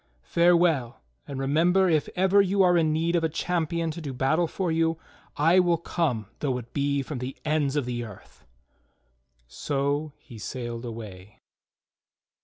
Farewell, 0.23 1.03
and 1.27 1.39
remember 1.39 1.87
if 1.87 2.09
ever 2.15 2.41
you 2.41 2.63
are 2.63 2.75
in 2.75 2.91
need 2.91 3.15
of 3.15 3.23
a 3.23 3.29
champion 3.29 3.91
to 3.91 4.01
do 4.01 4.13
battle 4.13 4.47
for 4.47 4.71
you, 4.71 4.97
I 5.37 5.59
will 5.59 5.77
come 5.77 6.25
though 6.39 6.57
it 6.57 6.73
be 6.73 7.03
from 7.03 7.19
the 7.19 7.37
ends 7.45 7.75
of 7.75 7.85
the 7.85 8.03
earth." 8.03 8.43
So 9.47 10.13
he 10.17 10.39
sailed 10.39 10.85
away. 10.85 11.37